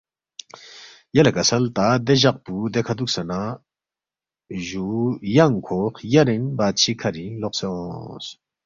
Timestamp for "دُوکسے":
2.97-3.23